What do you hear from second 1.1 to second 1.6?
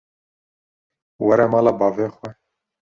Were